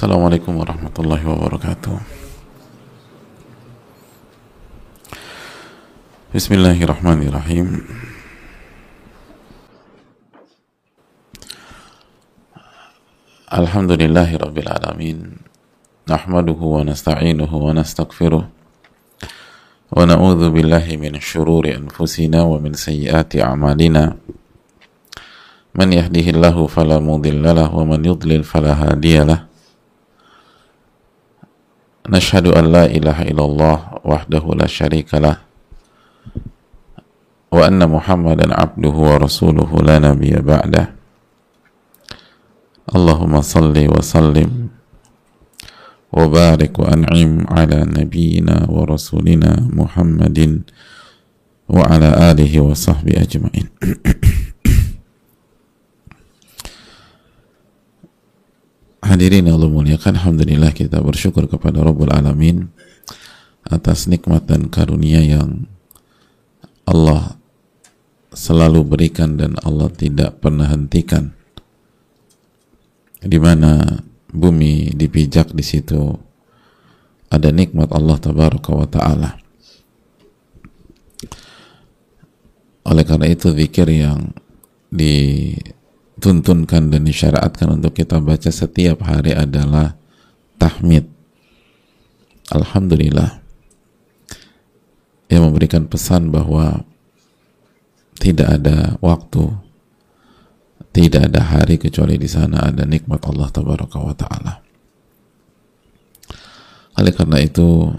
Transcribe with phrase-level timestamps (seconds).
[0.00, 1.92] السلام عليكم ورحمة الله وبركاته
[6.34, 7.68] بسم الله الرحمن الرحيم
[13.52, 15.18] الحمد لله رب العالمين
[16.08, 18.48] نحمده ونستعينه ونستغفره
[19.92, 24.16] ونعوذ بالله من شرور أنفسنا ومن سيئات أعمالنا
[25.76, 29.49] من يهده الله فلا مضل له ومن يضلل فلا هادي له
[32.09, 35.37] نشهد أن لا إله إلا الله وحده لا شريك له
[37.51, 40.85] وأن محمدا عبده ورسوله لا نبي بعده.
[42.95, 44.69] اللهم صل وسلم
[46.11, 50.39] وبارك وأنعم على نبينا ورسولنا محمد
[51.69, 53.67] وعلى آله وصحبه أجمعين.
[59.11, 62.71] Hadirin yang Allah muliakan, Alhamdulillah kita bersyukur kepada Rabbul Alamin
[63.67, 65.67] atas nikmat dan karunia yang
[66.87, 67.35] Allah
[68.31, 71.35] selalu berikan dan Allah tidak pernah hentikan.
[73.19, 73.99] Di mana
[74.31, 76.15] bumi dipijak di situ
[77.27, 79.35] ada nikmat Allah tabaraka wa taala.
[82.87, 84.31] Oleh karena itu zikir yang
[84.87, 85.51] di
[86.21, 89.97] tuntunkan dan disyariatkan untuk kita baca setiap hari adalah
[90.61, 91.09] tahmid.
[92.53, 93.41] Alhamdulillah.
[95.31, 96.85] Yang memberikan pesan bahwa
[98.19, 99.49] tidak ada waktu,
[100.91, 104.53] tidak ada hari kecuali di sana ada nikmat Allah tabaraka wa taala.
[106.99, 107.89] Oleh karena itu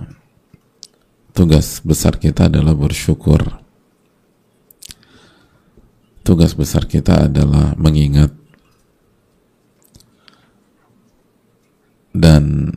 [1.33, 3.62] tugas besar kita adalah bersyukur
[6.23, 8.31] tugas besar kita adalah mengingat
[12.15, 12.71] dan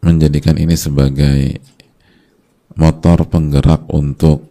[0.00, 1.60] menjadikan ini sebagai
[2.72, 4.48] motor penggerak untuk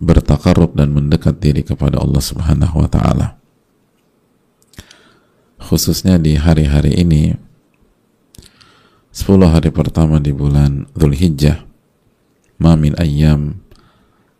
[0.00, 3.28] bertakarub dan mendekat diri kepada Allah Subhanahu wa taala.
[5.58, 7.34] Khususnya di hari-hari ini
[9.12, 11.66] 10 hari pertama di bulan Dzulhijjah
[12.62, 13.58] ma min ayyam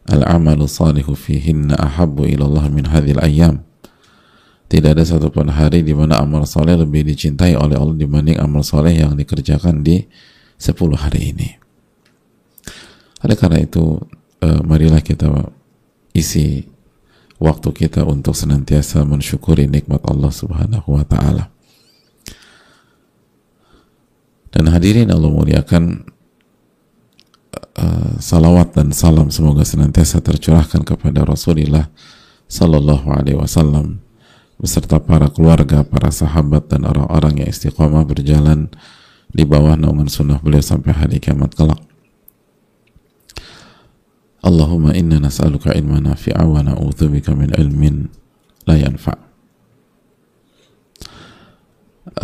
[0.09, 3.63] al-amalu salihu fihinna ahabbu ilallah min hadhil ayyam
[4.69, 9.01] tidak ada satupun hari di mana amal soleh lebih dicintai oleh Allah dibanding amal soleh
[9.01, 10.05] yang dikerjakan di
[10.61, 11.49] 10 hari ini.
[13.25, 13.97] Oleh karena itu,
[14.45, 15.33] eh, marilah kita
[16.13, 16.69] isi
[17.41, 21.49] waktu kita untuk senantiasa mensyukuri nikmat Allah Subhanahu wa taala.
[24.53, 26.13] Dan hadirin Allah muliakan
[27.79, 31.87] uh, salawat dan salam semoga senantiasa tercurahkan kepada Rasulullah
[32.51, 34.03] Sallallahu Alaihi Wasallam
[34.59, 38.67] beserta para keluarga, para sahabat dan orang-orang yang istiqomah berjalan
[39.31, 41.79] di bawah naungan sunnah beliau sampai hari kiamat kelak.
[44.43, 48.09] Allahumma inna nas'aluka ilman nafi'a wa na'udzubika min ilmin
[48.67, 49.19] la yanfa'.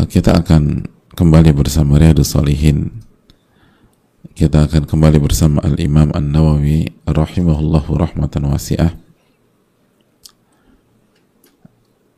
[0.08, 3.03] Kita akan kembali bersama Riyadus Salihin
[4.34, 8.98] kita akan kembali bersama Al-Imam An-Nawawi rahimahullahu rahmatan wasi'ah.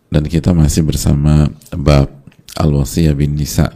[0.08, 2.08] Dan kita masih bersama bab
[2.56, 3.68] Al-Wasiyah bin Nisa.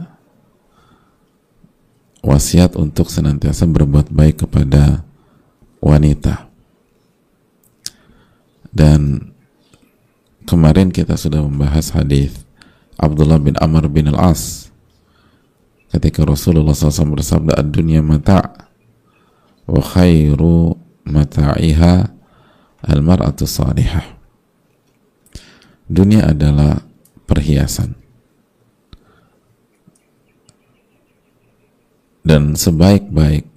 [2.25, 5.05] Wasiat untuk senantiasa berbuat baik kepada
[5.77, 6.49] wanita.
[8.73, 9.29] Dan
[10.49, 12.41] kemarin kita sudah membahas hadis
[12.97, 14.73] Abdullah bin Amr bin Al-As
[15.91, 18.67] ketika Rasulullah SAW bersabda ad-dunya mata'
[19.67, 20.75] wa khairu
[21.05, 22.09] mata'iha
[22.87, 24.17] al-mar'atu salihah.
[25.91, 26.79] Dunia adalah
[27.27, 27.99] perhiasan.
[32.21, 33.49] Dan sebaik-baik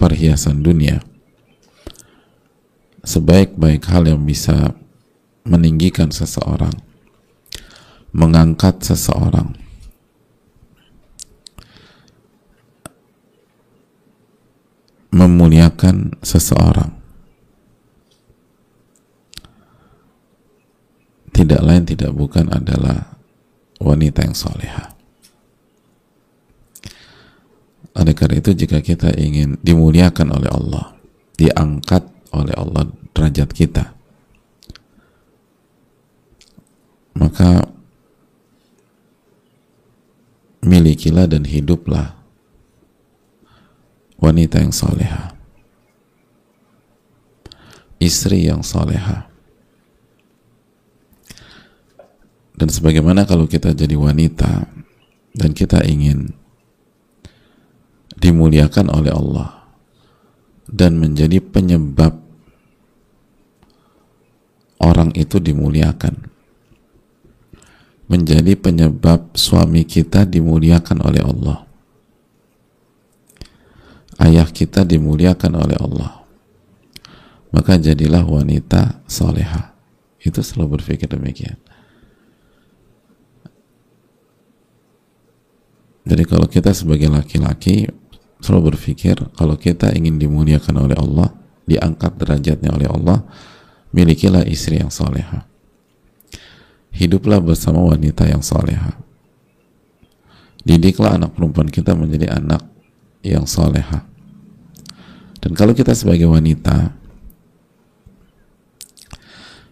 [0.00, 1.04] perhiasan dunia
[3.04, 4.76] sebaik-baik hal yang bisa
[5.44, 6.72] meninggikan seseorang
[8.12, 9.59] mengangkat seseorang
[15.10, 16.94] memuliakan seseorang.
[21.30, 23.16] Tidak lain tidak bukan adalah
[23.80, 24.92] wanita yang soleha.
[27.96, 30.94] Oleh karena itu jika kita ingin dimuliakan oleh Allah
[31.34, 32.86] diangkat oleh Allah
[33.16, 34.00] derajat kita
[37.16, 37.66] maka
[40.62, 42.19] milikilah dan hiduplah
[44.20, 45.32] wanita yang soleha.
[48.00, 49.28] Istri yang soleha.
[52.56, 54.68] Dan sebagaimana kalau kita jadi wanita
[55.32, 56.36] dan kita ingin
[58.20, 59.64] dimuliakan oleh Allah
[60.68, 62.20] dan menjadi penyebab
[64.76, 66.28] orang itu dimuliakan
[68.10, 71.69] menjadi penyebab suami kita dimuliakan oleh Allah
[74.20, 76.22] ayah kita dimuliakan oleh Allah
[77.50, 79.74] maka jadilah wanita soleha
[80.20, 81.56] itu selalu berpikir demikian
[86.04, 87.88] jadi kalau kita sebagai laki-laki
[88.40, 91.28] selalu berpikir kalau kita ingin dimuliakan oleh Allah,
[91.68, 93.22] diangkat derajatnya oleh Allah,
[93.92, 95.46] milikilah istri yang soleha.
[96.90, 98.98] Hiduplah bersama wanita yang soleha.
[100.66, 102.66] Didiklah anak perempuan kita menjadi anak
[103.22, 104.09] yang soleha.
[105.40, 107.00] Dan kalau kita sebagai wanita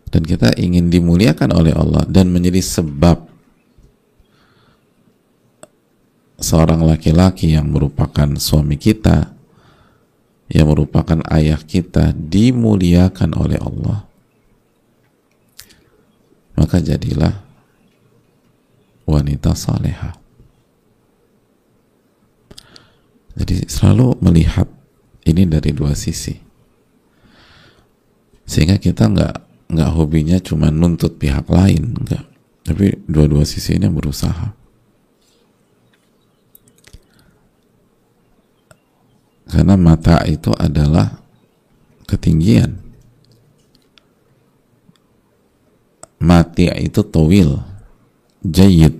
[0.08, 3.28] dan kita ingin dimuliakan oleh Allah dan menjadi sebab
[6.40, 9.36] seorang laki-laki yang merupakan suami kita
[10.48, 14.08] yang merupakan ayah kita dimuliakan oleh Allah
[16.56, 17.44] maka jadilah
[19.04, 20.16] wanita saleha
[23.36, 24.77] jadi selalu melihat
[25.28, 26.34] ini dari dua sisi.
[28.48, 29.34] Sehingga kita nggak
[29.68, 32.24] nggak hobinya cuma nuntut pihak lain enggak
[32.68, 34.52] tapi dua-dua sisi ini berusaha.
[39.48, 41.16] Karena mata itu adalah
[42.04, 42.76] ketinggian.
[46.20, 47.56] Mati itu towil
[48.44, 48.92] jayid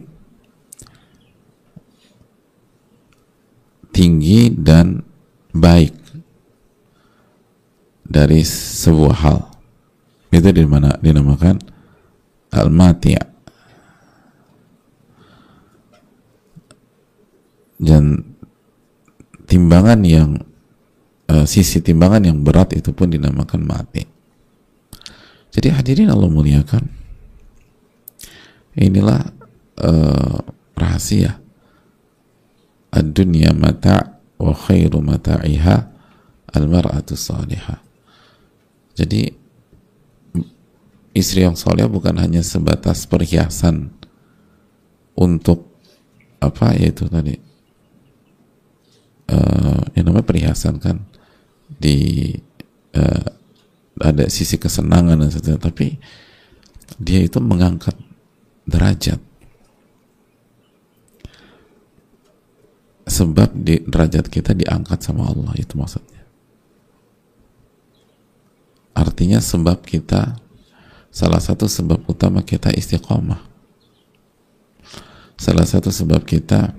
[3.93, 5.05] tinggi dan
[5.53, 5.93] baik
[8.09, 9.39] dari sebuah hal
[10.33, 11.61] itu di mana dinamakan
[12.53, 13.21] al-mati'
[17.79, 18.21] dan
[19.49, 20.31] timbangan yang
[21.31, 24.05] uh, sisi timbangan yang berat itu pun dinamakan mati.
[25.49, 26.85] Jadi hadirin Allah muliakan.
[28.79, 29.33] Inilah
[29.83, 30.39] uh,
[30.77, 31.41] rahasia.
[32.93, 35.77] Ad-dunya mata' wa khairu mata'iha
[36.53, 37.88] al-mar'atu salihah.
[38.99, 39.31] Jadi
[41.15, 43.95] istri yang soleh bukan hanya sebatas perhiasan
[45.15, 45.71] untuk
[46.43, 47.39] apa yaitu tadi
[49.31, 51.03] uh, yang namanya perhiasan kan
[51.67, 52.31] di
[52.99, 53.27] uh,
[53.99, 55.99] ada sisi kesenangan dan sebagainya tapi
[56.99, 57.95] dia itu mengangkat
[58.67, 59.23] derajat.
[63.09, 66.18] Sebab di derajat kita diangkat sama Allah itu maksudnya
[68.99, 70.35] artinya sebab kita
[71.15, 73.39] salah satu sebab utama kita istiqomah.
[75.39, 76.75] Salah satu sebab kita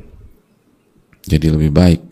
[1.24, 2.04] jadi lebih baik.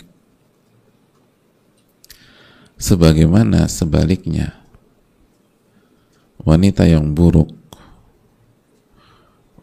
[2.79, 4.55] Sebagaimana sebaliknya
[6.39, 7.57] wanita yang buruk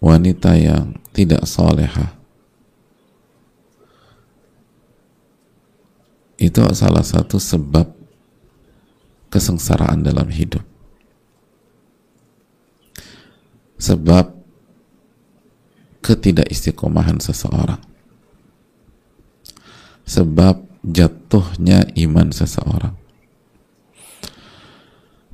[0.05, 2.13] wanita yang tidak soleha
[6.37, 7.94] itu salah satu sebab
[9.35, 10.63] kesengsaraan dalam hidup.
[13.83, 14.31] Sebab
[15.99, 17.83] ketidakistiqomahan seseorang.
[20.07, 22.95] Sebab jatuhnya iman seseorang.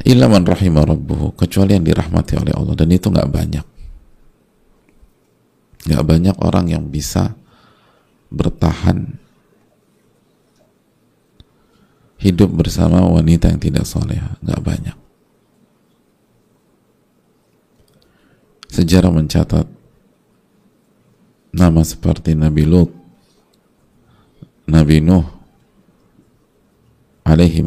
[0.01, 2.73] Ilaman rahimah rabbuhu kecuali yang dirahmati oleh Allah.
[2.73, 3.67] Dan itu nggak banyak.
[5.85, 7.37] Nggak banyak orang yang bisa
[8.33, 9.21] bertahan
[12.21, 14.97] hidup bersama wanita yang tidak soleh nggak banyak.
[18.71, 19.67] Sejarah mencatat
[21.51, 22.93] nama seperti Nabi Lut
[24.71, 25.27] Nabi Nuh
[27.27, 27.67] alaihi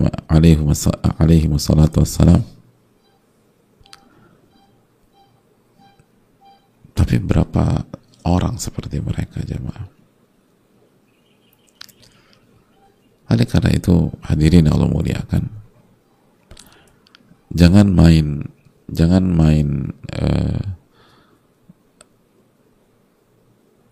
[1.20, 2.46] alaihi wassalatu wassalam.
[6.94, 7.84] Tapi berapa
[8.24, 10.03] orang seperti mereka jemaah
[13.34, 15.50] oleh karena itu hadirin Allah muliakan
[17.54, 18.50] jangan main
[18.90, 20.62] jangan main uh,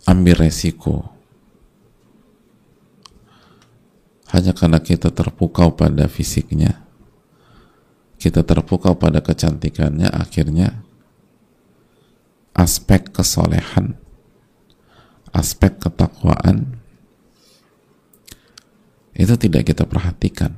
[0.09, 1.07] ambil resiko.
[4.31, 6.81] Hanya karena kita terpukau pada fisiknya
[8.21, 10.85] kita terpukau pada kecantikannya akhirnya
[12.53, 13.97] aspek kesolehan
[15.33, 16.80] aspek ketakwaan
[19.15, 20.55] itu tidak kita perhatikan.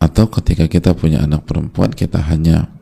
[0.00, 2.72] Atau ketika kita punya anak perempuan kita hanya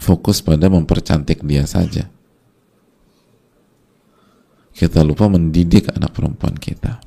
[0.00, 2.08] fokus pada mempercantik dia saja.
[4.72, 7.02] Kita lupa mendidik anak perempuan kita.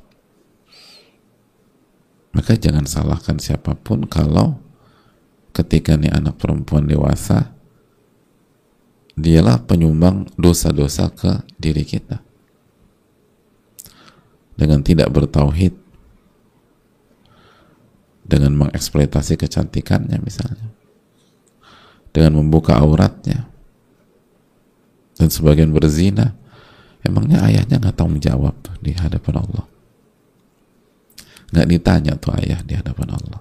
[2.32, 4.60] Maka jangan salahkan siapa pun kalau
[5.52, 7.52] ketika nih anak perempuan dewasa
[9.12, 12.24] dialah penyumbang dosa-dosa ke diri kita
[14.62, 15.74] dengan tidak bertauhid
[18.22, 20.70] dengan mengeksploitasi kecantikannya misalnya
[22.14, 23.50] dengan membuka auratnya
[25.18, 26.38] dan sebagian berzina
[27.02, 29.64] emangnya ayahnya nggak menjawab tuh di hadapan Allah?
[31.52, 33.40] Nggak ditanya tuh ayah di hadapan Allah.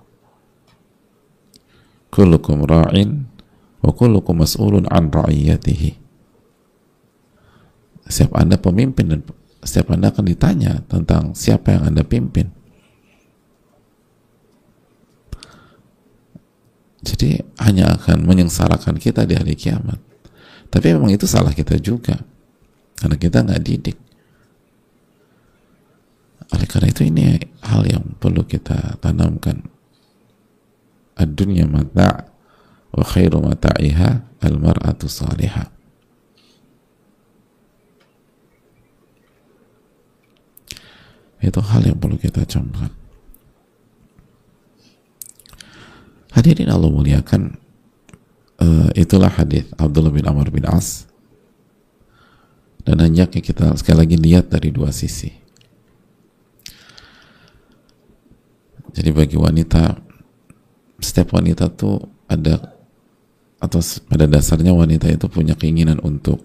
[2.12, 3.24] Kullukum ra'in
[3.80, 5.96] wa kullukum mas'ulun an ra'iyatihi.
[8.12, 9.22] Setiap anda pemimpin dan
[9.62, 12.50] setiap anda akan ditanya tentang siapa yang anda pimpin.
[17.02, 19.98] Jadi hanya akan menyengsarakan kita di hari kiamat.
[20.70, 22.18] Tapi memang itu salah kita juga.
[22.98, 23.98] Karena kita nggak didik.
[26.54, 29.66] Oleh karena itu ini hal yang perlu kita tanamkan.
[31.18, 32.30] Ad-dunya mata'
[32.94, 35.81] wa khairu mata'iha al-mar'atu salihah
[41.42, 42.94] itu hal yang perlu kita camkan.
[46.32, 47.60] Hadirin Allah muliakan
[48.62, 51.10] uh, itulah hadis Abdullah bin Amr bin As.
[52.82, 55.30] Dan hendaknya kita sekali lagi lihat dari dua sisi.
[58.92, 60.02] Jadi bagi wanita,
[60.98, 62.74] setiap wanita tuh ada
[63.62, 63.80] atau
[64.10, 66.42] pada dasarnya wanita itu punya keinginan untuk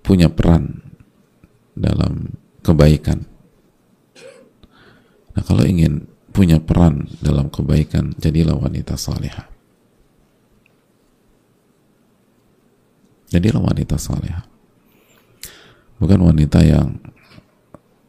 [0.00, 0.80] punya peran
[1.76, 2.32] dalam
[2.64, 3.31] kebaikan.
[5.32, 9.48] Nah kalau ingin punya peran dalam kebaikan, jadilah wanita salihah.
[13.32, 14.44] Jadilah wanita salihah.
[15.96, 17.00] Bukan wanita yang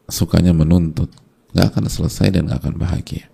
[0.08, 1.08] sukanya menuntut,
[1.56, 3.30] nggak akan selesai dan nggak akan bahagia.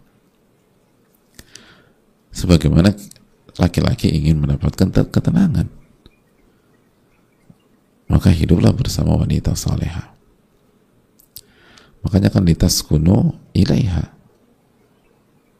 [2.30, 2.94] Sebagaimana
[3.58, 5.66] laki-laki ingin mendapatkan ketenangan,
[8.06, 10.19] maka hiduplah bersama wanita saleha.
[12.00, 14.04] Makanya kan di tas kuno ilaiha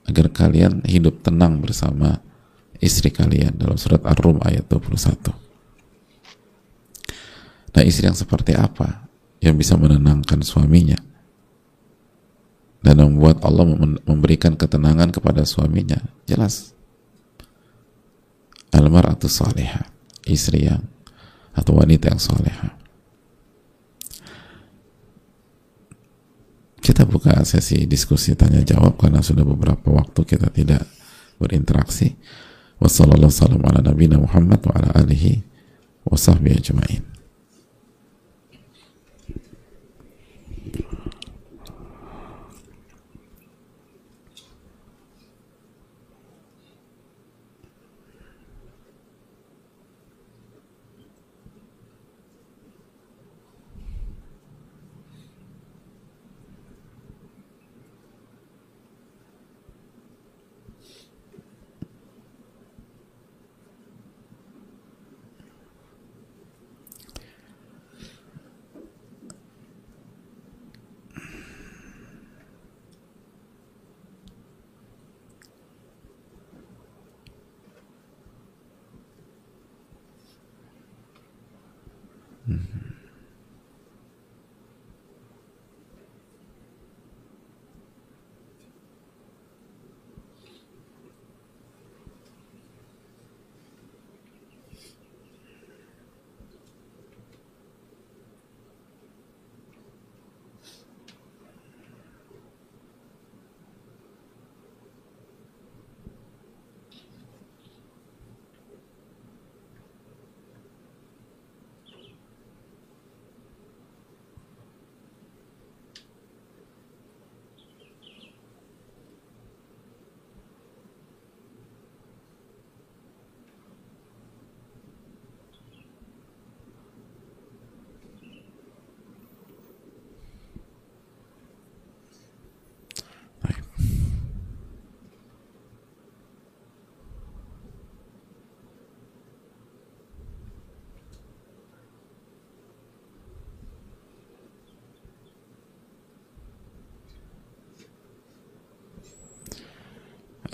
[0.08, 2.18] agar kalian hidup tenang bersama
[2.80, 5.30] istri kalian dalam surat Ar-Rum ayat 21.
[7.70, 9.06] Nah istri yang seperti apa
[9.38, 10.98] yang bisa menenangkan suaminya?
[12.80, 13.68] dan membuat Allah
[14.08, 16.72] memberikan ketenangan kepada suaminya jelas
[18.72, 19.84] almar atau soleha
[20.24, 20.80] istri yang
[21.52, 22.79] atau wanita yang soleha
[27.40, 30.84] buka sesi diskusi tanya jawab karena sudah beberapa waktu kita tidak
[31.40, 32.12] berinteraksi.
[32.76, 33.56] Wassalamualaikum
[34.28, 35.40] warahmatullahi
[36.04, 37.09] wabarakatuh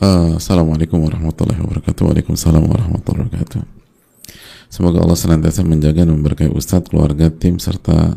[0.06, 3.58] Uh, Assalamualaikum warahmatullahi wabarakatuh Waalaikumsalam warahmatullahi wabarakatuh
[4.70, 8.14] Semoga Allah senantiasa menjaga dan memberkahi Ustadz, keluarga, tim, serta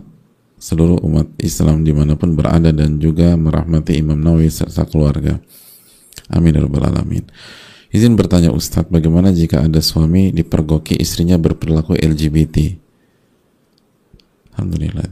[0.61, 5.41] seluruh umat Islam di mana pun berada dan juga merahmati Imam Nawawi serta keluarga.
[6.29, 7.25] Amin ya alamin.
[7.89, 12.77] Izin bertanya Ustadz, bagaimana jika ada suami dipergoki istrinya berperilaku LGBT?
[14.53, 15.09] Alhamdulillah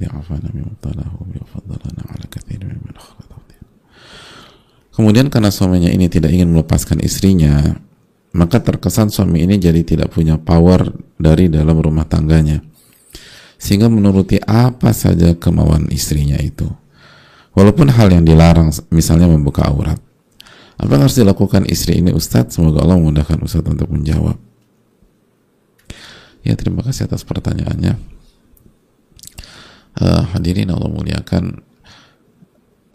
[4.97, 7.77] Kemudian karena suaminya ini tidak ingin melepaskan istrinya,
[8.33, 10.89] maka terkesan suami ini jadi tidak punya power
[11.21, 12.65] dari dalam rumah tangganya.
[13.61, 16.65] Sehingga menuruti apa saja kemauan istrinya itu.
[17.53, 20.01] Walaupun hal yang dilarang misalnya membuka aurat.
[20.81, 22.57] Apa yang harus dilakukan istri ini Ustadz?
[22.57, 24.37] Semoga Allah memudahkan Ustadz untuk menjawab.
[26.41, 28.01] Ya terima kasih atas pertanyaannya.
[29.97, 31.61] Uh, hadirin Allah muliakan.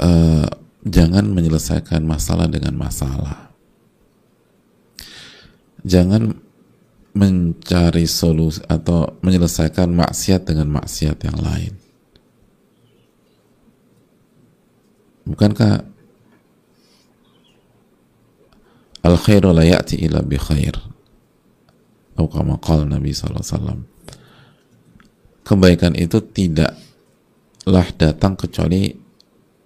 [0.03, 3.55] Uh, jangan menyelesaikan masalah dengan masalah.
[5.83, 6.35] Jangan
[7.13, 11.75] mencari solusi atau menyelesaikan maksiat dengan maksiat yang lain.
[15.23, 15.87] Bukankah
[19.07, 20.75] al khairu la ya'ti ila bi khair?
[22.15, 23.93] Atau kama qala Nabi SAW
[25.43, 28.95] kebaikan itu tidaklah datang kecuali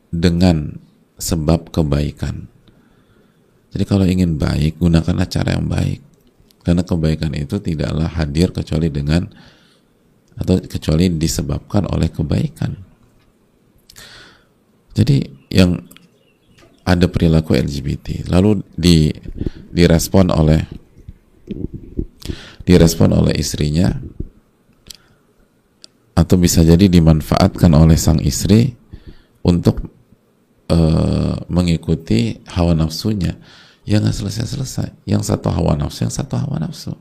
[0.08, 0.85] dengan
[1.16, 2.48] sebab kebaikan
[3.72, 6.00] jadi kalau ingin baik gunakanlah cara yang baik
[6.66, 9.22] karena kebaikan itu tidaklah hadir kecuali dengan
[10.36, 12.74] atau kecuali disebabkan oleh kebaikan.
[14.96, 15.78] Jadi yang
[16.82, 19.14] ada perilaku LGBT lalu di
[19.70, 20.66] direspon oleh
[22.66, 23.94] direspon oleh istrinya
[26.18, 28.74] atau bisa jadi dimanfaatkan oleh sang istri
[29.46, 29.95] untuk
[30.70, 33.38] uh, mengikuti hawa nafsunya
[33.86, 35.06] ya nggak selesai-selesai.
[35.06, 36.92] Yang satu hawa nafsu yang satu hawa nafsu.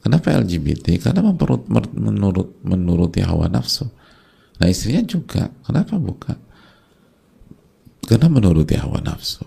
[0.00, 3.88] Kenapa LGBT karena menurut, menurut menuruti hawa nafsu.
[4.60, 5.48] Nah istrinya juga.
[5.64, 6.36] Kenapa bukan?
[8.04, 9.44] Karena menuruti hawa nafsu.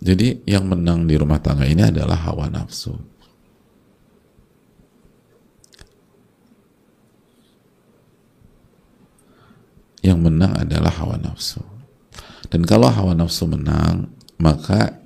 [0.00, 2.96] Jadi yang menang di rumah tangga ini adalah hawa nafsu.
[10.00, 11.60] Yang menang adalah hawa nafsu
[12.50, 15.00] dan kalau hawa nafsu menang maka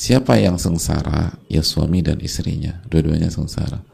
[0.00, 1.36] Siapa yang sengsara?
[1.44, 2.80] Ya suami dan istrinya.
[2.88, 3.84] Dua-duanya sengsara.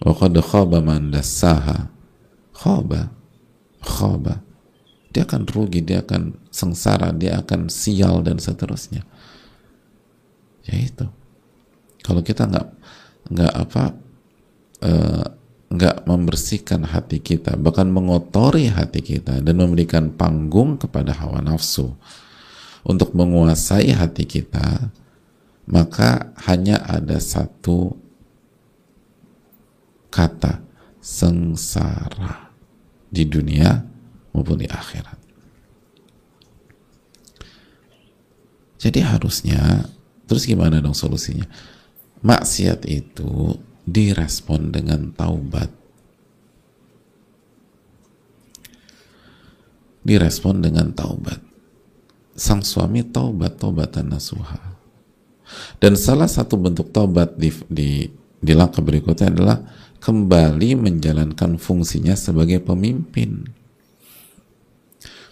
[0.00, 1.92] Wa qad khaba man dassaha.
[2.56, 3.12] Khaba.
[3.84, 4.40] Khaba.
[5.12, 9.04] Dia akan rugi, dia akan sengsara, dia akan sial dan seterusnya.
[10.64, 11.04] Ya itu.
[12.00, 12.68] Kalau kita nggak
[13.28, 13.84] nggak apa
[14.88, 15.26] uh,
[15.72, 21.96] nggak membersihkan hati kita, bahkan mengotori hati kita dan memberikan panggung kepada hawa nafsu,
[22.84, 24.92] untuk menguasai hati kita,
[25.64, 27.96] maka hanya ada satu
[30.12, 30.60] kata
[31.00, 32.52] sengsara
[33.08, 33.80] di dunia
[34.36, 35.18] maupun di akhirat.
[38.82, 39.86] Jadi harusnya
[40.26, 41.46] terus gimana dong solusinya?
[42.20, 45.70] Maksiat itu direspon dengan taubat.
[50.02, 51.38] Direspon dengan taubat.
[52.34, 54.58] Sang suami taubat taubatan nasuha.
[55.78, 58.08] Dan salah satu bentuk taubat di, di,
[58.40, 59.58] di langkah berikutnya adalah
[60.02, 63.46] kembali menjalankan fungsinya sebagai pemimpin.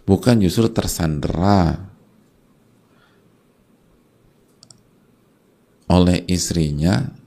[0.06, 1.90] Bukan justru tersandera
[5.90, 7.19] oleh istrinya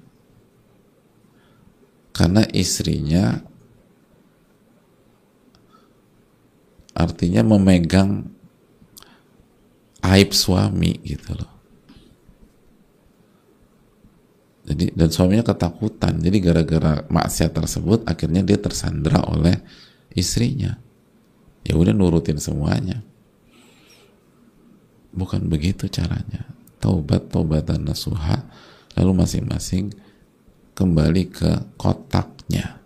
[2.13, 3.41] karena istrinya
[6.93, 8.29] artinya memegang
[10.05, 11.51] aib suami gitu loh.
[14.63, 16.23] Jadi dan suaminya ketakutan.
[16.23, 19.59] Jadi gara-gara maksiat tersebut akhirnya dia tersandra oleh
[20.15, 20.79] istrinya.
[21.67, 23.03] Ya udah nurutin semuanya.
[25.11, 26.47] Bukan begitu caranya.
[26.79, 28.47] Taubat taubatan nasuha
[28.95, 29.91] lalu masing-masing
[30.73, 32.81] kembali ke kotaknya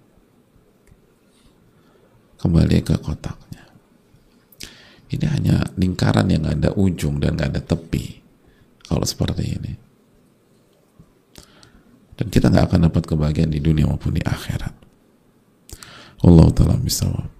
[2.37, 3.47] kembali ke kotak
[5.07, 8.19] ini hanya lingkaran yang ada ujung dan nggak ada tepi.
[8.87, 9.73] Kalau seperti ini.
[12.17, 14.73] Dan kita nggak akan dapat kebahagiaan di dunia maupun di akhirat.
[16.27, 17.36] Allah taala bisawab.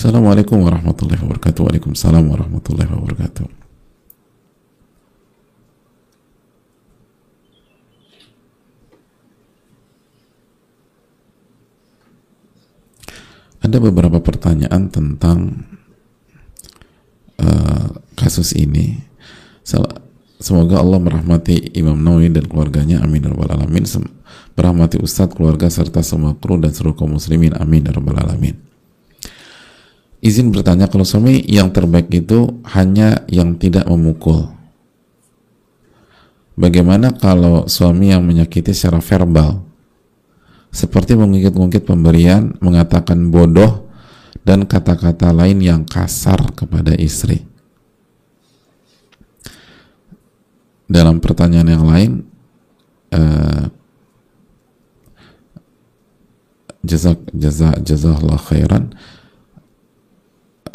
[0.00, 1.60] Assalamualaikum warahmatullahi wabarakatuh.
[1.60, 3.44] Waalaikumsalam warahmatullahi wabarakatuh.
[13.60, 15.68] ada beberapa pertanyaan tentang
[17.36, 19.04] uh, kasus ini.
[20.40, 23.04] Semoga Allah merahmati Imam Nawawi dan keluarganya.
[23.04, 23.84] Amin ya alamin.
[24.56, 27.52] Merahmati Ustadz, keluarga serta semua kru dan seluruh kaum muslimin.
[27.52, 28.69] Amin ya alamin.
[30.20, 34.52] Izin bertanya kalau suami yang terbaik itu hanya yang tidak memukul.
[36.60, 39.70] Bagaimana kalau suami yang menyakiti secara verbal?
[40.70, 43.90] seperti mengungkit-ungkit pemberian, mengatakan bodoh,
[44.46, 47.44] dan kata-kata lain yang kasar kepada istri.
[50.90, 52.10] Dalam pertanyaan yang lain,
[53.14, 53.66] uh,
[56.82, 58.90] jazak jazak jazakallah khairan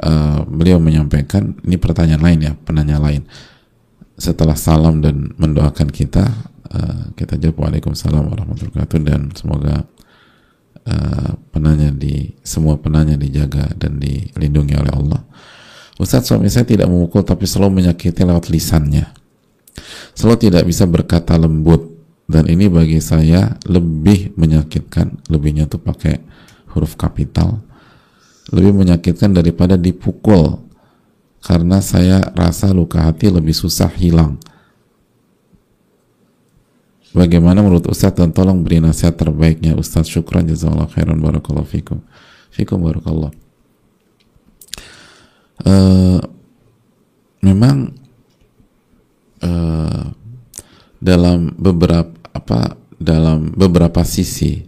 [0.01, 3.23] uh, beliau menyampaikan ini pertanyaan lain ya penanya lain
[4.15, 9.87] setelah salam dan mendoakan kita Eh, kita jawab Waalaikumsalam warahmatullahi wabarakatuh dan semoga
[10.89, 15.21] uh, penanya di semua penanya dijaga dan dilindungi oleh Allah.
[15.95, 19.07] Ustadz suami saya tidak memukul tapi selalu menyakiti lewat lisannya.
[20.19, 21.95] Selalu tidak bisa berkata lembut
[22.27, 25.31] dan ini bagi saya lebih menyakitkan.
[25.31, 26.19] Lebihnya tuh pakai
[26.75, 27.63] huruf kapital.
[28.53, 30.61] Lebih menyakitkan daripada dipukul.
[31.45, 34.37] Karena saya rasa luka hati lebih susah hilang.
[37.15, 38.11] Bagaimana menurut Ustaz?
[38.17, 39.77] Dan tolong beri nasihat terbaiknya.
[39.77, 40.45] Ustaz syukran.
[40.49, 41.17] Jazakallah khairan.
[41.21, 42.03] Barakallahu fikum.
[42.51, 43.31] Fikum barakallah.
[45.63, 46.19] Uh,
[47.39, 47.95] memang
[49.39, 50.11] uh,
[50.99, 54.67] dalam beberapa apa dalam beberapa sisi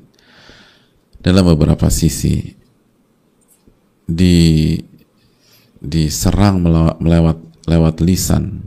[1.20, 2.57] dalam beberapa sisi
[4.08, 4.80] di
[5.84, 8.66] diserang melewat, melewat lewat lisan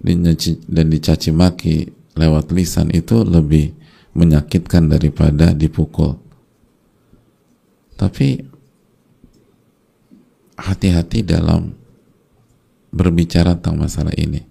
[0.00, 3.76] dan dicaci maki lewat lisan itu lebih
[4.16, 6.18] menyakitkan daripada dipukul.
[7.94, 8.42] Tapi
[10.58, 11.74] hati-hati dalam
[12.90, 14.42] berbicara tentang masalah ini.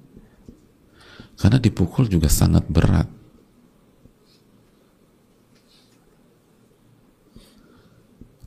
[1.35, 3.16] Karena dipukul juga sangat berat.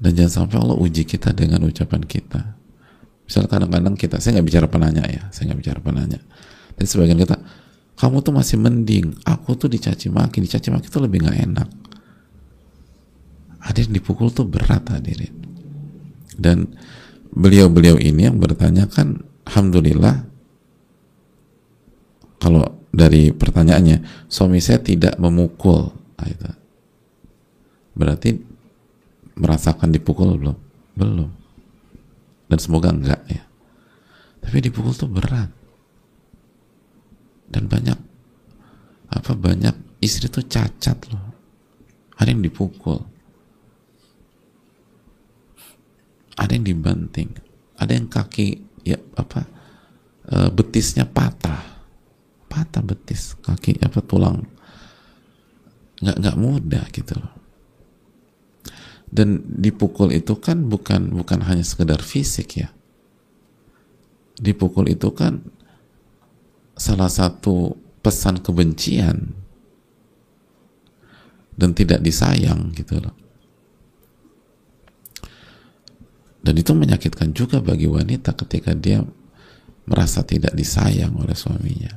[0.00, 2.56] Dan jangan sampai Allah uji kita dengan ucapan kita.
[3.28, 6.18] Misalnya kadang-kadang kita, saya nggak bicara penanya ya, saya nggak bicara penanya.
[6.74, 7.36] Dan sebagian kita,
[8.00, 11.68] kamu tuh masih mending aku tuh dicaci maki dicaci maki tuh lebih nggak enak
[13.60, 15.36] hadir dipukul tuh berat hadirin
[16.40, 16.64] dan
[17.36, 20.24] beliau-beliau ini yang bertanya kan alhamdulillah
[22.40, 26.48] kalau dari pertanyaannya suami saya tidak memukul nah, itu.
[27.92, 28.30] berarti
[29.40, 30.58] merasakan dipukul belum?
[30.92, 31.30] Belum.
[32.46, 33.42] Dan semoga enggak ya.
[34.44, 35.48] Tapi dipukul tuh berat.
[37.50, 37.98] Dan banyak
[39.10, 39.74] apa banyak
[40.04, 41.32] istri tuh cacat loh.
[42.20, 43.00] Ada yang dipukul.
[46.36, 47.32] Ada yang dibanting.
[47.80, 49.48] Ada yang kaki ya apa
[50.28, 51.80] e, betisnya patah.
[52.46, 54.44] Patah betis kaki apa tulang.
[56.00, 57.39] Nggak nggak mudah gitu loh
[59.10, 62.70] dan dipukul itu kan bukan bukan hanya sekedar fisik ya
[64.40, 65.44] dipukul itu kan
[66.80, 69.36] salah satu pesan kebencian
[71.60, 73.12] dan tidak disayang gitu loh.
[76.40, 79.04] Dan itu menyakitkan juga bagi wanita ketika dia
[79.84, 81.92] merasa tidak disayang oleh suaminya.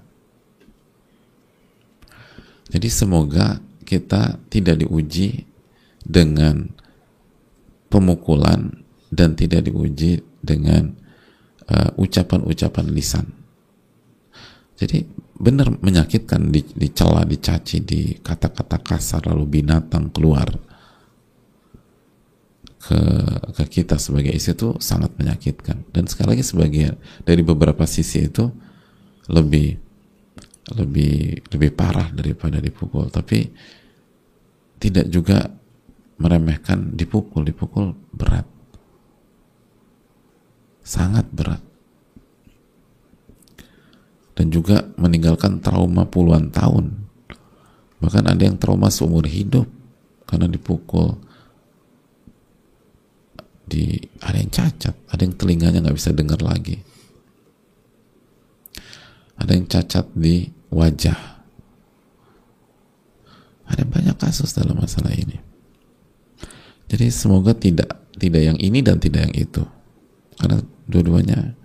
[2.67, 5.47] Jadi semoga kita tidak diuji
[6.03, 6.67] dengan
[7.93, 8.73] pemukulan
[9.13, 10.97] dan tidak diuji dengan
[11.69, 13.29] uh, ucapan-ucapan uh, lisan.
[14.73, 15.05] Jadi
[15.37, 20.49] benar menyakitkan di, dicela, dicaci, di kata-kata kasar lalu binatang keluar
[22.83, 22.99] ke
[23.55, 25.87] ke kita sebagai istri itu sangat menyakitkan.
[25.93, 28.49] Dan sekali lagi sebagian dari beberapa sisi itu
[29.29, 29.77] lebih
[30.73, 33.07] lebih lebih parah daripada dipukul.
[33.07, 33.47] Tapi
[34.81, 35.47] tidak juga
[36.17, 38.45] meremehkan dipukul dipukul berat.
[40.83, 41.61] Sangat berat.
[44.33, 47.05] Dan juga meninggalkan trauma puluhan tahun.
[48.01, 49.69] Bahkan ada yang trauma seumur hidup
[50.27, 51.21] karena dipukul.
[53.63, 56.83] Di ada yang cacat ada yang telinganya nggak bisa dengar lagi.
[59.39, 61.19] Ada yang cacat di wajah.
[63.63, 65.52] Ada banyak kasus dalam masalah ini
[66.93, 67.89] jadi semoga tidak
[68.21, 69.65] tidak yang ini dan tidak yang itu
[70.37, 71.57] karena dua-duanya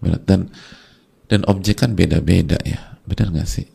[0.00, 0.48] berat dan
[1.28, 3.68] dan objek kan beda-beda ya benar nggak sih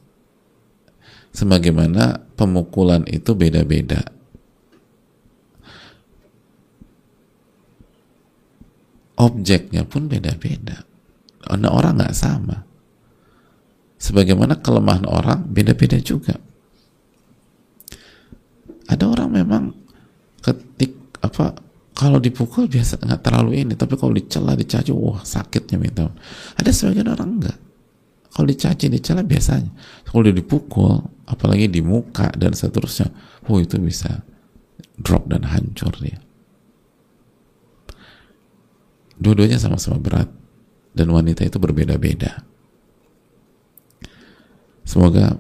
[1.30, 4.02] sebagaimana pemukulan itu beda-beda
[9.24, 10.84] objeknya pun beda-beda.
[11.44, 12.68] Karena orang nggak sama.
[14.00, 16.36] Sebagaimana kelemahan orang beda-beda juga.
[18.92, 19.64] Ada orang memang
[20.44, 21.56] ketik apa
[21.94, 26.10] kalau dipukul biasa nggak terlalu ini, tapi kalau dicela dicaci, wah sakitnya minta.
[26.58, 27.58] Ada sebagian orang enggak.
[28.34, 29.70] Kalau dicaci dicela biasanya.
[30.10, 33.14] Kalau dia dipukul, apalagi di muka dan seterusnya,
[33.46, 34.26] oh itu bisa
[34.98, 36.18] drop dan hancur dia.
[39.22, 40.34] Dua-duanya sama-sama berat
[40.98, 42.42] dan wanita itu berbeda-beda.
[44.84, 45.38] Semoga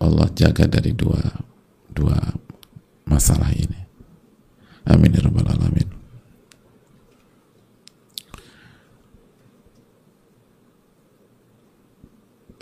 [0.00, 1.20] Allah jaga dari dua
[1.92, 2.16] dua
[3.04, 3.85] masalah ini.
[4.86, 5.88] Amin ya rabbal alamin.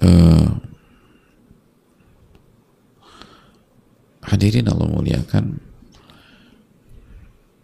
[0.01, 0.49] Uh,
[4.25, 5.61] hadirin Allah muliakan.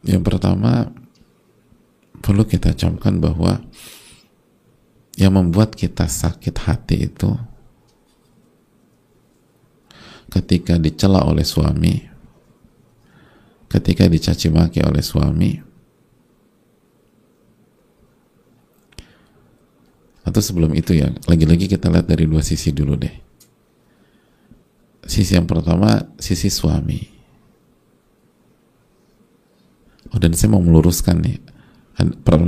[0.05, 0.93] Yang pertama
[2.21, 3.65] perlu kita camkan bahwa
[5.17, 7.37] yang membuat kita sakit hati itu
[10.33, 12.10] ketika dicela oleh suami,
[13.71, 15.55] ketika dicaci maki oleh suami,
[20.27, 23.15] atau sebelum itu ya, lagi-lagi kita lihat dari dua sisi dulu deh.
[25.07, 27.01] Sisi yang pertama, sisi suami.
[30.11, 31.39] Oh, dan saya mau meluruskan nih.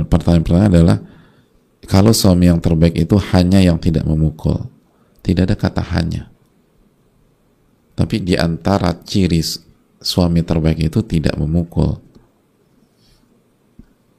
[0.07, 0.97] Pertanyaan-pertanyaan adalah,
[1.87, 4.69] kalau suami yang terbaik itu hanya yang tidak memukul,
[5.23, 6.33] tidak ada kata hanya
[7.93, 9.41] tapi di antara ciri
[10.03, 11.97] suami terbaik itu tidak memukul.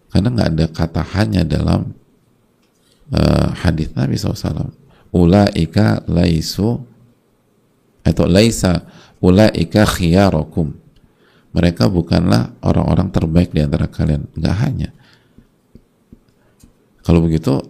[0.09, 1.93] Karena nggak ada kata hanya dalam
[3.13, 4.73] uh, hadis Nabi SAW.
[5.15, 6.83] Ulaika laisu
[8.03, 8.89] atau laisa
[9.23, 10.75] ulaika khiyarokum.
[11.55, 14.27] Mereka bukanlah orang-orang terbaik di antara kalian.
[14.35, 14.91] Nggak hanya.
[17.07, 17.63] Kalau begitu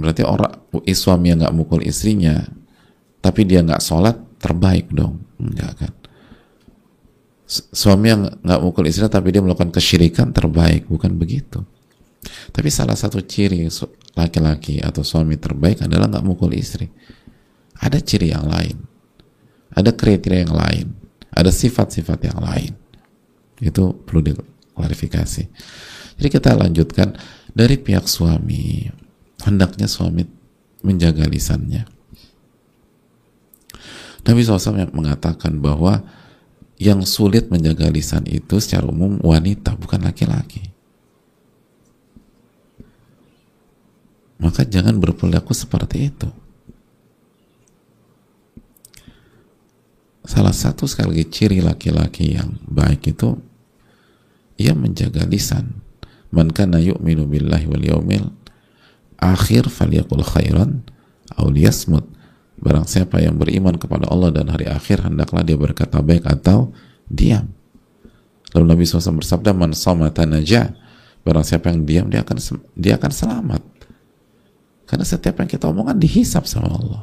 [0.00, 0.64] berarti orang
[0.96, 2.40] suami yang nggak mukul istrinya,
[3.20, 5.92] tapi dia nggak sholat, terbaik dong enggak kan
[7.50, 10.86] suami yang nggak mukul istri tapi dia melakukan kesyirikan terbaik.
[10.86, 11.66] Bukan begitu.
[12.54, 13.66] Tapi salah satu ciri
[14.14, 16.86] laki-laki atau suami terbaik adalah nggak mukul istri.
[17.82, 18.76] Ada ciri yang lain.
[19.74, 20.86] Ada kriteria yang lain.
[21.34, 22.72] Ada sifat-sifat yang lain.
[23.58, 25.44] Itu perlu diklarifikasi.
[26.22, 27.18] Jadi kita lanjutkan.
[27.50, 28.86] Dari pihak suami
[29.42, 30.22] hendaknya suami
[30.86, 31.82] menjaga lisannya.
[34.22, 36.04] Nabi SAW mengatakan bahwa
[36.80, 40.72] yang sulit menjaga lisan itu secara umum wanita, bukan laki-laki.
[44.40, 46.28] Maka jangan berperilaku seperti itu.
[50.24, 53.36] Salah satu sekali lagi ciri laki-laki yang baik itu
[54.56, 55.84] ia menjaga lisan.
[56.32, 58.32] Man kana yu'minu billahi wal yaumil
[59.20, 60.80] akhir falyakul khairan
[61.36, 62.08] aw liyasmut
[62.60, 66.68] Barang siapa yang beriman kepada Allah dan hari akhir, hendaklah dia berkata baik atau
[67.08, 67.48] diam.
[68.52, 70.76] Lalu Nabi SAW bersabda, Man somata najah.
[71.24, 72.36] Barang siapa yang diam, dia akan
[72.76, 73.62] dia akan selamat.
[74.84, 77.02] Karena setiap yang kita omongkan dihisap sama Allah.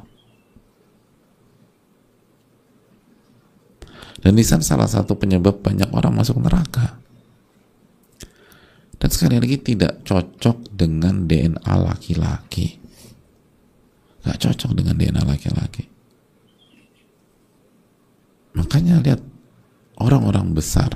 [4.21, 7.01] Dan lisan salah satu penyebab banyak orang masuk neraka.
[8.97, 12.86] Dan sekali lagi tidak cocok dengan DNA laki-laki
[14.27, 15.87] gak cocok dengan DNA laki-laki.
[18.59, 19.21] Makanya lihat
[20.03, 20.91] orang-orang besar.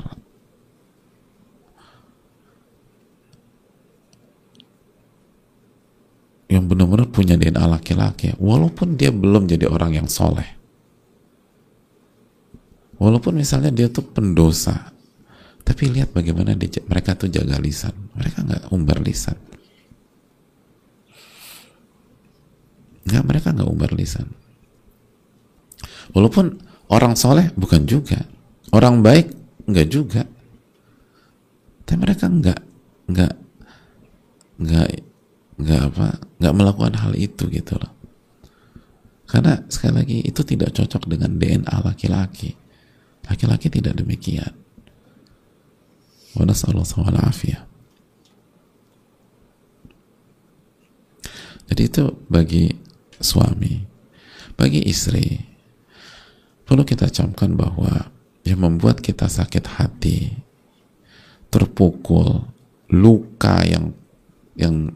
[6.52, 10.60] Yang benar-benar punya DNA laki-laki walaupun dia belum jadi orang yang soleh.
[13.00, 14.92] Walaupun misalnya dia tuh pendosa
[15.62, 17.96] tapi lihat bagaimana dia, mereka tuh jaga lisan.
[18.18, 19.51] Mereka nggak umbar lisan
[23.06, 24.30] Enggak, mereka nggak umbar lisan.
[26.14, 26.60] Walaupun
[26.92, 28.28] orang soleh bukan juga,
[28.76, 29.34] orang baik
[29.66, 30.24] enggak juga.
[31.88, 32.60] Tapi mereka enggak,
[33.10, 33.36] enggak,
[34.62, 34.88] enggak,
[35.60, 36.08] enggak apa,
[36.40, 37.92] enggak melakukan hal itu gitu loh.
[39.32, 42.52] Karena sekali lagi itu tidak cocok dengan DNA laki-laki.
[43.32, 44.52] Laki-laki tidak demikian.
[46.36, 47.08] Wa nasallallahu
[51.72, 52.68] Jadi itu bagi
[53.24, 53.82] suami,
[54.58, 55.42] bagi istri,
[56.68, 58.12] perlu kita camkan bahwa
[58.46, 60.34] yang membuat kita sakit hati,
[61.54, 62.46] terpukul,
[62.92, 63.94] luka yang
[64.58, 64.94] yang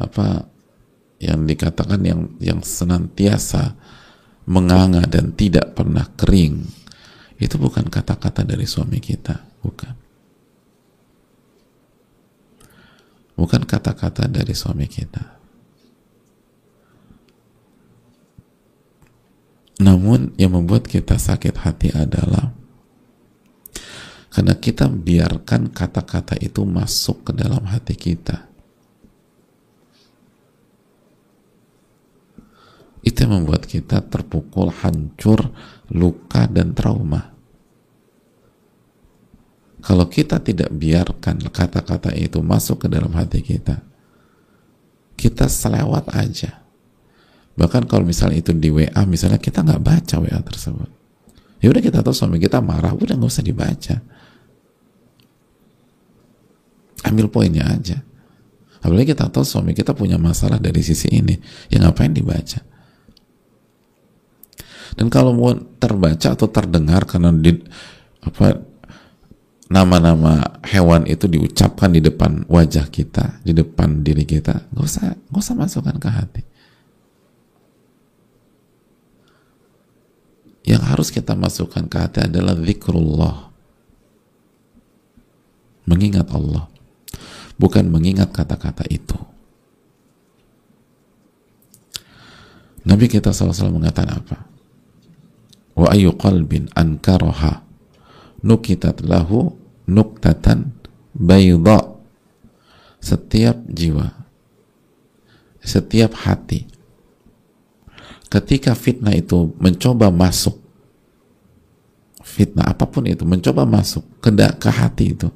[0.00, 0.48] apa
[1.22, 3.78] yang dikatakan yang yang senantiasa
[4.48, 6.66] menganga dan tidak pernah kering
[7.38, 10.02] itu bukan kata-kata dari suami kita bukan
[13.42, 15.31] bukan kata-kata dari suami kita.
[19.82, 22.54] Namun yang membuat kita sakit hati adalah
[24.30, 28.46] karena kita biarkan kata-kata itu masuk ke dalam hati kita.
[33.02, 35.50] Itu yang membuat kita terpukul, hancur,
[35.90, 37.34] luka, dan trauma.
[39.82, 43.82] Kalau kita tidak biarkan kata-kata itu masuk ke dalam hati kita,
[45.18, 46.61] kita selewat aja.
[47.52, 50.88] Bahkan kalau misalnya itu di WA, misalnya kita nggak baca WA tersebut.
[51.60, 53.96] Ya udah kita tahu suami kita marah, udah nggak usah dibaca.
[57.06, 58.00] Ambil poinnya aja.
[58.82, 61.38] Apalagi kita tahu suami kita punya masalah dari sisi ini,
[61.70, 62.58] ya ngapain dibaca?
[64.98, 67.56] Dan kalau mau terbaca atau terdengar karena di
[68.22, 68.60] apa
[69.72, 75.42] nama-nama hewan itu diucapkan di depan wajah kita, di depan diri kita, nggak usah nggak
[75.42, 76.42] usah masukkan ke hati.
[80.62, 83.50] Yang harus kita masukkan ke hati adalah zikrullah.
[85.86, 86.70] Mengingat Allah.
[87.58, 89.18] Bukan mengingat kata-kata itu.
[92.82, 94.52] Nabi kita SAW mengatakan apa?
[95.72, 97.64] wa ayu qalbin ankaraha
[98.44, 99.56] nukitat lahu
[99.88, 100.76] nuktatan
[101.16, 101.96] bayda
[103.00, 104.12] setiap jiwa
[105.62, 106.68] setiap hati
[108.32, 110.56] ketika fitnah itu mencoba masuk
[112.24, 115.28] fitnah apa pun itu mencoba masuk ke, ke hati itu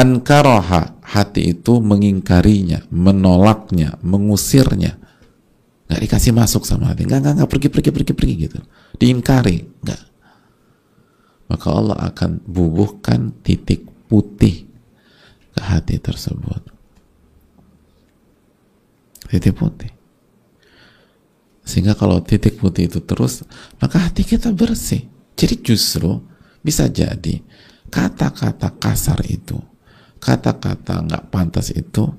[0.00, 4.96] ankaraha hati itu mengingkarinya menolaknya mengusirnya.
[5.90, 7.04] Nggak dikasih masuk sama hati.
[7.04, 8.58] Nggak nggak nggak pergi pergi pergi pergi gitu.
[8.96, 10.02] Diingkari nggak.
[11.50, 14.70] Maka Allah akan bubuhkan titik putih
[15.50, 16.62] ke hati tersebut.
[19.26, 19.99] Titik putih
[21.70, 23.46] sehingga kalau titik putih itu terus
[23.78, 25.06] maka hati kita bersih
[25.38, 26.18] jadi justru
[26.66, 27.38] bisa jadi
[27.86, 29.62] kata-kata kasar itu
[30.18, 32.10] kata-kata nggak pantas itu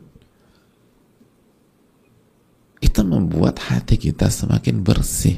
[2.81, 5.37] itu membuat hati kita semakin bersih.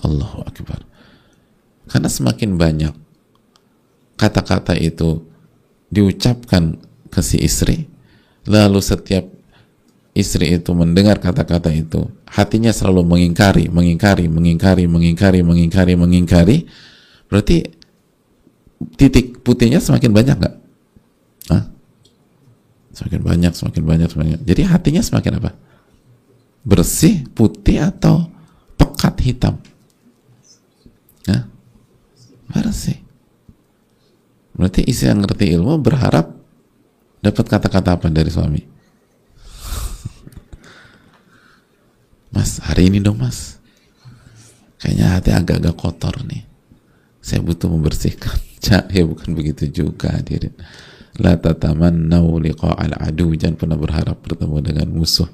[0.00, 0.82] Allahu Akbar.
[1.86, 2.94] Karena semakin banyak
[4.16, 5.22] kata-kata itu
[5.92, 6.80] diucapkan
[7.12, 7.86] ke si istri,
[8.48, 9.28] lalu setiap
[10.16, 16.56] istri itu mendengar kata-kata itu, hatinya selalu mengingkari, mengingkari, mengingkari, mengingkari, mengingkari, mengingkari,
[17.28, 17.68] berarti
[18.96, 20.56] titik putihnya semakin banyak nggak?
[22.96, 24.42] Semakin banyak, semakin banyak, semakin banyak.
[24.48, 25.52] Jadi hatinya semakin apa?
[26.66, 28.26] bersih, putih atau
[28.74, 29.54] pekat hitam?
[31.22, 31.46] Ya?
[32.50, 32.98] Bersih.
[34.58, 36.34] Berarti isi yang ngerti ilmu berharap
[37.22, 38.64] dapat kata-kata apa dari suami?
[42.36, 43.56] Mas, hari ini dong mas.
[44.76, 46.44] Kayaknya hati agak-agak kotor nih.
[47.24, 48.36] Saya butuh membersihkan.
[48.66, 50.50] Ya bukan begitu juga hadirin.
[51.22, 53.30] La tatamannau liqa'al adu.
[53.38, 55.30] Jangan pernah berharap bertemu dengan musuh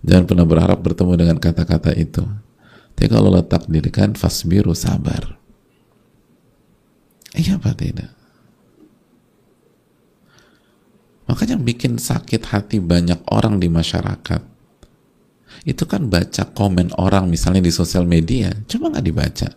[0.00, 2.24] Jangan pernah berharap bertemu dengan kata-kata itu.
[2.96, 5.36] Tapi kalau letak dirikan fasbiru sabar.
[7.36, 8.08] Iya apa tidak?
[11.28, 14.59] Makanya bikin sakit hati banyak orang di masyarakat.
[15.66, 19.48] Itu kan baca komen orang misalnya di sosial media, cuma nggak dibaca.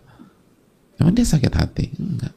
[1.00, 1.86] Emang dia sakit hati?
[1.98, 2.34] Enggak.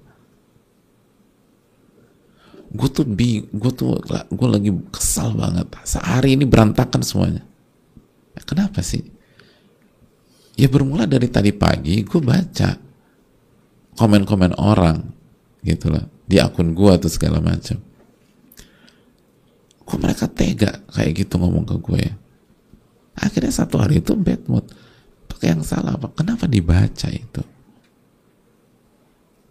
[2.67, 5.71] Gue tuh bi, gue tuh, gue lagi kesal banget.
[5.87, 7.47] Sehari ini berantakan semuanya
[8.47, 9.03] Kenapa sih?
[10.57, 12.79] Ya bermula dari tadi pagi gue baca
[13.99, 15.03] komen-komen orang
[15.61, 17.77] gitu loh di akun gue atau segala macam.
[19.87, 22.13] Kok mereka tega kayak gitu ngomong ke gue ya?
[23.17, 24.65] Akhirnya satu hari itu bad mood.
[25.25, 26.13] Pakai yang salah apa?
[26.13, 27.43] Kenapa dibaca itu?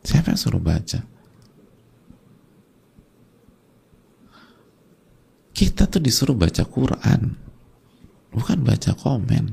[0.06, 1.02] Siapa yang suruh baca?
[5.50, 7.34] Kita tuh disuruh baca Quran
[8.30, 9.44] bukan baca komen.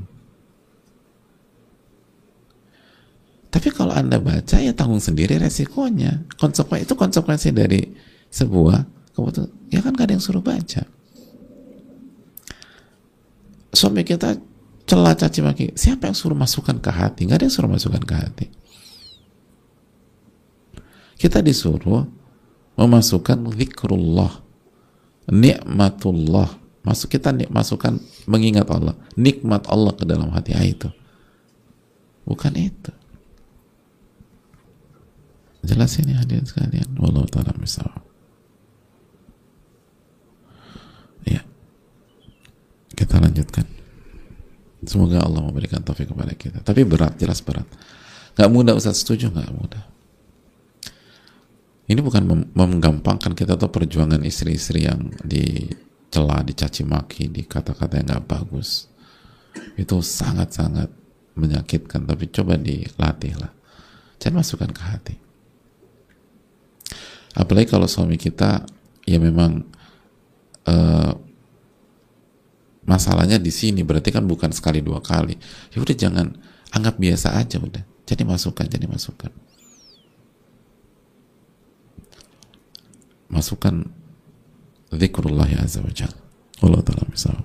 [3.48, 6.26] Tapi kalau Anda baca ya tanggung sendiri resikonya.
[6.36, 7.80] Konsekuensi itu konsekuensi dari
[8.28, 8.82] sebuah
[9.14, 9.70] keputusan.
[9.70, 10.84] Ya kan gak ada yang suruh baca.
[13.74, 14.38] Suami kita
[14.86, 15.64] celah caci maki.
[15.74, 17.26] Siapa yang suruh masukkan ke hati?
[17.26, 18.46] Gak ada yang suruh masukkan ke hati.
[21.18, 22.06] Kita disuruh
[22.78, 24.44] memasukkan zikrullah,
[25.30, 27.96] nikmatullah, Masuk kita masukkan
[28.28, 30.92] mengingat Allah, nikmat Allah ke dalam hati ah, itu.
[32.28, 32.92] Bukan itu.
[35.64, 36.92] Jelas ini hadirin sekalian.
[37.00, 37.88] Wallahu taala misal.
[42.94, 43.66] Lanjutkan.
[44.84, 46.60] Semoga Allah memberikan taufik kepada kita.
[46.60, 47.66] Tapi berat jelas berat.
[48.36, 49.02] Nggak mudah Ustaz.
[49.02, 49.50] Setuju nggak?
[49.50, 49.84] Mudah.
[51.84, 58.24] Ini bukan menggampangkan kita tuh perjuangan istri-istri yang dicela, dicaci maki, di kata-kata yang nggak
[58.24, 58.88] bagus.
[59.76, 60.88] Itu sangat-sangat
[61.36, 63.52] menyakitkan, tapi coba dilatih lah.
[64.16, 65.16] Jangan masukkan ke hati.
[67.36, 68.64] Apalagi kalau suami kita
[69.04, 69.66] ya memang
[70.70, 71.12] uh,
[72.84, 75.36] masalahnya di sini berarti kan bukan sekali dua kali.
[75.72, 76.26] Ya udah jangan
[76.72, 77.82] anggap biasa aja udah.
[78.04, 79.32] Jadi masukkan, jadi masukkan.
[83.32, 83.88] Masukkan
[84.92, 85.90] zikrullah azza wa.
[86.62, 87.44] Allah taala.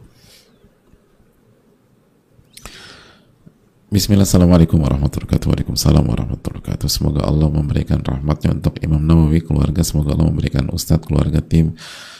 [3.89, 9.81] Bismillah, Assalamualaikum warahmatullahi wabarakatuh Waalaikumsalam warahmatullahi wabarakatuh Semoga Allah memberikan rahmatnya untuk Imam Nawawi, keluarga
[9.81, 11.73] Semoga Allah memberikan Ustadz, keluarga, tim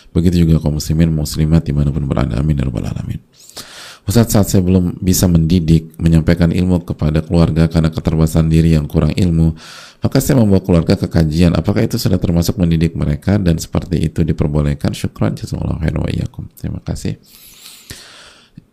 [0.10, 3.22] Begitu juga kaum muslimin, muslimat di mana pun berada Amin ya Rabbal Alamin
[4.10, 9.14] Ustaz saat saya belum bisa mendidik, menyampaikan ilmu kepada keluarga karena keterbatasan diri yang kurang
[9.14, 9.54] ilmu,
[10.02, 11.54] maka saya membawa keluarga ke kajian.
[11.54, 14.98] Apakah itu sudah termasuk mendidik mereka dan seperti itu diperbolehkan?
[14.98, 16.10] Syukran jazakallahu khairan wa.
[16.58, 17.22] Terima kasih.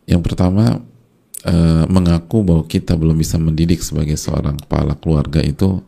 [0.09, 0.81] Yang pertama,
[1.45, 5.85] eh, mengaku bahwa kita belum bisa mendidik sebagai seorang kepala keluarga itu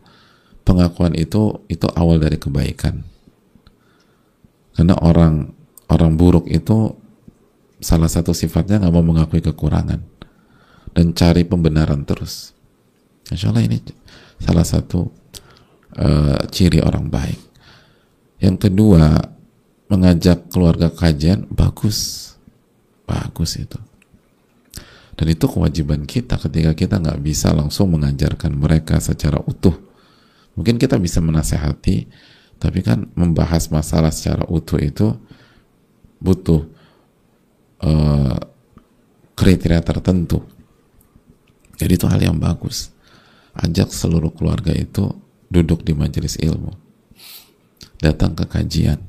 [0.61, 3.01] pengakuan itu itu awal dari kebaikan.
[4.73, 5.51] Karena orang
[5.89, 6.93] orang buruk itu
[7.79, 10.03] salah satu sifatnya nggak mau mengakui kekurangan
[10.93, 12.53] dan cari pembenaran terus.
[13.29, 13.79] Insya Allah ini
[14.41, 15.09] salah satu
[15.99, 17.39] uh, ciri orang baik.
[18.39, 19.19] Yang kedua,
[19.91, 22.31] mengajak keluarga kajian bagus,
[23.03, 23.75] bagus itu.
[25.19, 29.75] Dan itu kewajiban kita ketika kita nggak bisa langsung mengajarkan mereka secara utuh.
[30.55, 32.07] Mungkin kita bisa menasehati,
[32.59, 35.15] tapi kan membahas masalah secara utuh itu
[36.19, 36.67] butuh
[37.79, 38.37] uh,
[39.39, 40.43] kriteria tertentu.
[41.79, 42.91] Jadi itu hal yang bagus.
[43.55, 45.15] Ajak seluruh keluarga itu
[45.47, 46.75] duduk di majelis ilmu.
[48.03, 48.99] Datang ke kajian.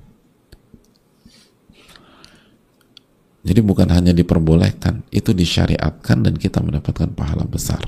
[3.40, 7.80] Jadi bukan hanya diperbolehkan, itu disyariatkan dan kita mendapatkan pahala besar.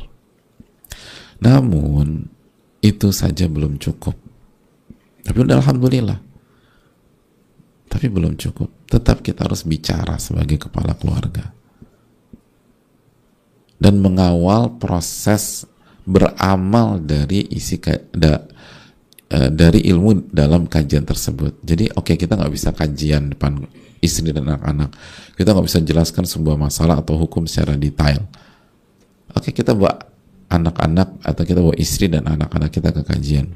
[1.45, 2.33] Namun,
[2.81, 4.32] itu saja belum cukup.
[5.23, 6.33] Tapi udah Alhamdulillah
[7.93, 8.89] tapi belum cukup.
[8.89, 11.53] Tetap kita harus bicara sebagai kepala keluarga.
[13.77, 15.69] Dan mengawal proses
[16.03, 17.77] beramal dari isi
[18.11, 18.41] da,
[19.29, 21.61] uh, dari ilmu dalam kajian tersebut.
[21.61, 23.61] Jadi oke okay, kita nggak bisa kajian depan
[24.01, 24.91] istri dan anak-anak.
[25.37, 28.25] Kita nggak bisa jelaskan sebuah masalah atau hukum secara detail.
[29.37, 30.01] Oke okay, kita bawa
[30.49, 33.53] anak-anak atau kita bawa istri dan anak-anak kita ke kajian.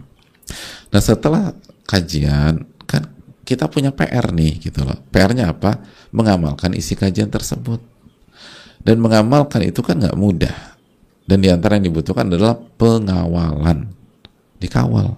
[0.90, 1.54] Nah setelah
[1.86, 2.76] kajian
[3.46, 4.98] kita punya PR nih gitu loh.
[5.14, 5.78] PR-nya apa?
[6.10, 7.78] Mengamalkan isi kajian tersebut.
[8.82, 10.74] Dan mengamalkan itu kan nggak mudah.
[11.22, 13.86] Dan di antara yang dibutuhkan adalah pengawalan.
[14.58, 15.14] Dikawal.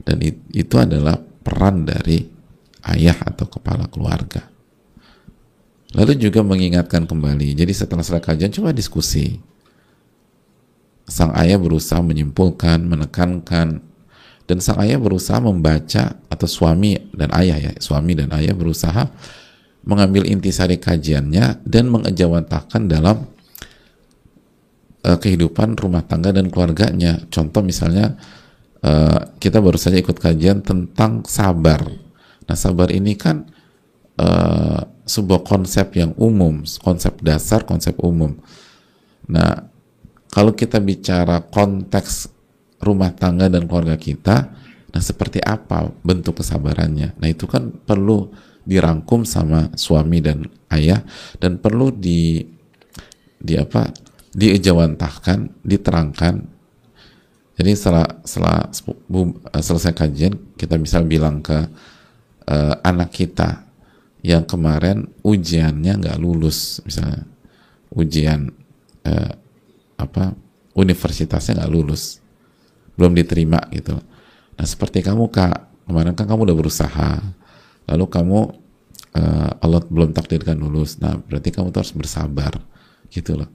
[0.00, 0.16] Dan
[0.48, 2.24] itu adalah peran dari
[2.88, 4.48] ayah atau kepala keluarga.
[5.92, 7.52] Lalu juga mengingatkan kembali.
[7.52, 9.36] Jadi setelah selesai kajian coba diskusi.
[11.04, 13.84] Sang ayah berusaha menyimpulkan, menekankan,
[14.44, 19.08] dan sang ayah berusaha membaca atau suami dan ayah ya suami dan ayah berusaha
[19.84, 23.28] mengambil intisari kajiannya dan mengejawantahkan dalam
[25.04, 27.20] uh, kehidupan rumah tangga dan keluarganya.
[27.28, 28.16] Contoh misalnya
[28.80, 31.84] uh, kita baru saja ikut kajian tentang sabar.
[32.48, 33.44] Nah sabar ini kan
[34.16, 38.40] uh, sebuah konsep yang umum konsep dasar konsep umum.
[39.28, 39.68] Nah
[40.32, 42.32] kalau kita bicara konteks
[42.84, 44.52] rumah tangga dan keluarga kita
[44.94, 47.18] nah seperti apa bentuk kesabarannya?
[47.18, 48.30] Nah itu kan perlu
[48.62, 51.02] dirangkum sama suami dan ayah
[51.42, 52.46] dan perlu di
[53.42, 53.90] di apa?
[54.30, 56.34] Diejawantahkan diterangkan.
[57.58, 58.70] Jadi setelah setelah
[59.58, 61.58] selesai kajian kita bisa bilang ke
[62.46, 63.66] uh, anak kita
[64.22, 66.78] yang kemarin ujiannya nggak lulus.
[66.86, 67.26] Misalnya
[67.90, 68.46] ujian
[69.10, 69.32] uh,
[69.98, 70.38] apa?
[70.74, 72.23] Universitasnya nggak lulus
[72.94, 73.98] belum diterima gitu.
[74.54, 77.10] Nah seperti kamu kak kemarin kan kamu udah berusaha
[77.90, 78.38] lalu kamu
[79.14, 80.98] uh, Allah belum takdirkan lulus.
[80.98, 82.58] Nah berarti kamu harus bersabar
[83.10, 83.50] gitu loh.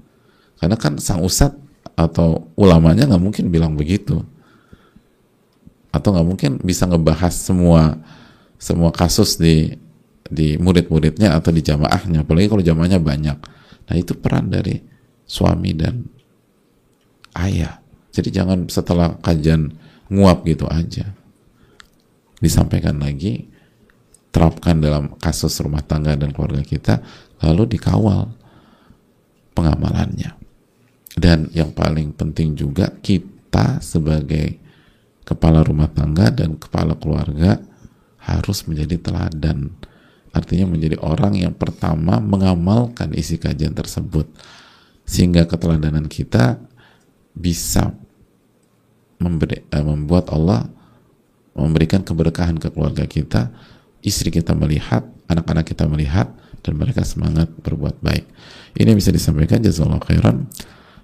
[0.60, 1.56] Karena kan sang ustad
[1.96, 4.24] atau ulamanya nggak mungkin bilang begitu.
[5.90, 7.98] Atau nggak mungkin bisa ngebahas semua
[8.60, 9.74] semua kasus di
[10.30, 13.38] di murid-muridnya atau di jamaahnya apalagi kalau jamaahnya banyak.
[13.90, 14.78] Nah itu peran dari
[15.26, 16.06] suami dan
[17.40, 17.82] ayah
[18.20, 19.72] jadi jangan setelah kajian
[20.12, 21.16] nguap gitu aja.
[22.44, 23.48] Disampaikan lagi,
[24.36, 27.00] terapkan dalam kasus rumah tangga dan keluarga kita,
[27.40, 28.36] lalu dikawal.
[29.50, 30.40] pengamalannya.
[31.20, 34.56] Dan yang paling penting juga kita sebagai
[35.28, 37.60] kepala rumah tangga dan kepala keluarga
[38.24, 39.76] harus menjadi teladan.
[40.32, 44.32] Artinya menjadi orang yang pertama mengamalkan isi kajian tersebut.
[45.04, 46.62] Sehingga keteladanan kita
[47.36, 47.92] bisa
[49.20, 50.66] memberi, eh, membuat Allah
[51.54, 53.52] memberikan keberkahan ke keluarga kita,
[54.00, 56.32] istri kita melihat, anak-anak kita melihat,
[56.64, 58.26] dan mereka semangat berbuat baik.
[58.80, 60.48] Ini bisa disampaikan jazakallahu khairan.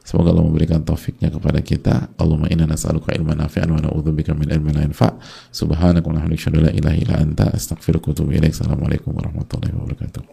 [0.06, 2.14] Semoga Allah memberikan taufiknya kepada kita.
[2.22, 5.18] Allahumma inna nas'aluka ilman nafi'an wa na'udzubika min ilmin la yanfa'.
[5.50, 8.54] Subhanaka wa la ilaha illa anta astaghfiruka wa atubu ilaik.
[8.54, 10.24] Assalamualaikum warahmatullahi wabarakatuh.